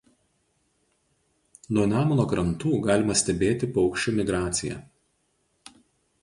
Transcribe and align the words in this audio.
Nuo 1.77 1.83
Nemuno 1.91 2.25
krantų 2.31 2.71
galima 2.87 3.19
stebėti 3.21 3.71
paukščių 3.77 4.15
migraciją. 4.23 4.81